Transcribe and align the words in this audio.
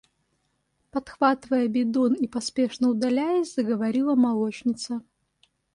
–подхватывая 0.91 1.67
бидон 1.67 2.15
и 2.15 2.25
поспешно 2.27 2.89
удаляясь, 2.89 3.53
заговорила 3.53 4.15
молочница. 4.15 5.03